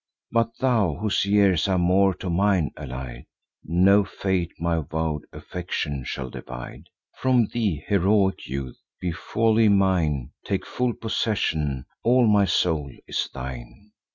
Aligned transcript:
But 0.31 0.57
thou, 0.57 0.95
whose 0.95 1.25
years 1.27 1.67
are 1.67 1.77
more 1.77 2.15
to 2.15 2.29
mine 2.31 2.71
allied, 2.75 3.25
No 3.63 4.03
fate 4.03 4.51
my 4.59 4.79
vow'd 4.79 5.25
affection 5.31 6.05
shall 6.05 6.31
divide 6.31 6.85
From 7.19 7.45
thee, 7.53 7.83
heroic 7.85 8.47
youth! 8.47 8.79
Be 8.99 9.11
wholly 9.11 9.69
mine; 9.69 10.31
Take 10.43 10.65
full 10.65 10.93
possession; 10.95 11.85
all 12.01 12.25
my 12.25 12.45
soul 12.45 12.91
is 13.07 13.29
thine. 13.31 13.91